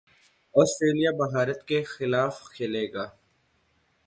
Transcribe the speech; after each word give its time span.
Australia 0.55 1.11
Bharat 1.19 1.59
کے 1.67 1.81
خلاف 1.87 2.41
کھیلے 2.53 2.85
گا 2.93 3.05